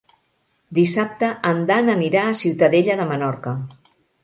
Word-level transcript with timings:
Dissabte 0.77 1.29
en 1.51 1.61
Dan 1.73 1.93
anirà 1.97 2.25
a 2.31 2.33
Ciutadella 2.41 2.99
de 3.03 3.09
Menorca. 3.13 3.57